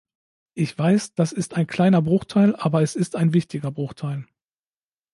[0.55, 4.25] Ich weiß, das ist ein kleiner Bruchteil, aber es ist ein wichtiger Bruchteil.